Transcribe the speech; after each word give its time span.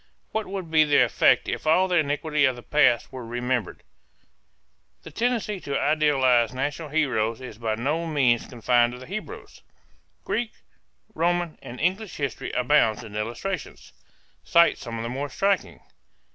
What 0.31 0.47
would 0.47 0.71
be 0.71 0.83
the 0.83 1.03
effect 1.05 1.47
if 1.47 1.67
all 1.67 1.87
the 1.87 1.97
iniquity 1.97 2.45
of 2.45 2.55
the 2.55 2.63
past 2.63 3.11
were 3.13 3.23
remembered? 3.23 3.83
The 5.03 5.11
tendency 5.11 5.59
to 5.59 5.79
idealize 5.79 6.55
national 6.55 6.89
heroes 6.89 7.39
is 7.39 7.59
by 7.59 7.75
no 7.75 8.07
means 8.07 8.47
confined 8.47 8.93
to 8.93 8.97
the 8.97 9.05
Hebrews. 9.05 9.61
Greek, 10.23 10.53
Roman 11.13 11.59
and 11.61 11.79
English 11.79 12.15
history 12.17 12.51
abounds 12.53 13.03
in 13.03 13.15
illustrations. 13.15 13.93
Cite 14.43 14.79
some 14.79 14.97
of 14.97 15.03
the 15.03 15.07
more 15.09 15.29
striking. 15.29 15.81